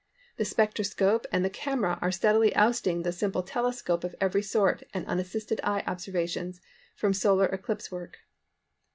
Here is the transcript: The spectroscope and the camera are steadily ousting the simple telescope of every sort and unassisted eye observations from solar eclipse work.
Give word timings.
The 0.37 0.45
spectroscope 0.45 1.27
and 1.31 1.45
the 1.45 1.49
camera 1.51 1.99
are 2.01 2.11
steadily 2.11 2.55
ousting 2.55 3.03
the 3.03 3.11
simple 3.11 3.43
telescope 3.43 4.03
of 4.03 4.15
every 4.19 4.41
sort 4.41 4.81
and 4.95 5.05
unassisted 5.05 5.61
eye 5.63 5.83
observations 5.85 6.59
from 6.95 7.13
solar 7.13 7.45
eclipse 7.45 7.91
work. 7.91 8.17